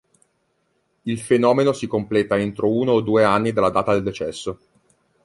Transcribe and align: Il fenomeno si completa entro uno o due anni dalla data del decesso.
Il 1.03 1.19
fenomeno 1.19 1.73
si 1.73 1.85
completa 1.85 2.35
entro 2.35 2.75
uno 2.75 2.93
o 2.93 3.01
due 3.01 3.23
anni 3.23 3.51
dalla 3.53 3.69
data 3.69 3.93
del 3.93 4.01
decesso. 4.01 4.57